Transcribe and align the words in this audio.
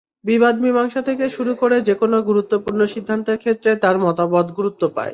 বিবাদ-মীমাংসা 0.25 1.01
থেকে 1.01 1.25
শুরু 1.29 1.51
করে 1.55 1.75
যেকোনো 1.81 2.17
গুরুত্বপূর্ণ 2.21 2.79
সিদ্ধান্তের 2.93 3.37
ক্ষেত্রে 3.37 3.71
তার 3.75 3.95
মতামত 4.05 4.47
গুরুত্ব 4.57 4.83
পায়। 4.87 5.09